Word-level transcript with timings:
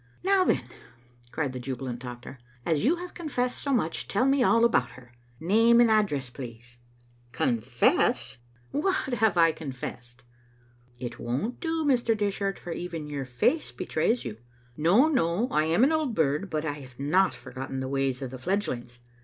"Now, 0.23 0.43
then," 0.43 0.63
cried 1.31 1.53
the 1.53 1.59
jubilant 1.59 1.99
doctor, 1.99 2.39
"as 2.65 2.83
you 2.83 2.95
have 2.95 3.13
confessed 3.13 3.61
so 3.61 3.71
much, 3.71 4.07
tell 4.07 4.25
me 4.25 4.41
all 4.41 4.65
about 4.65 4.89
her. 4.93 5.11
Name 5.39 5.79
and 5.79 5.91
address, 5.91 6.31
please."" 6.31 6.77
Confess! 7.43 8.39
What 8.71 8.95
have 9.13 9.37
I 9.37 9.51
confessed?"" 9.51 10.23
It 10.99 11.19
won't 11.19 11.59
do, 11.59 11.85
Mr. 11.85 12.17
Dishart, 12.17 12.57
for 12.57 12.71
even 12.71 13.05
your 13.09 13.25
face 13.25 13.71
betrays 13.71 14.25
you. 14.25 14.37
No, 14.75 15.07
no, 15.07 15.47
I 15.49 15.65
am 15.65 15.83
an 15.83 15.91
old 15.91 16.15
bird, 16.15 16.49
but 16.49 16.65
I 16.65 16.73
have 16.79 16.99
not 16.99 17.31
forgot 17.35 17.67
ten 17.69 17.79
the 17.79 17.87
ways 17.87 18.23
of 18.23 18.31
the 18.31 18.37
fledgelings. 18.39 18.97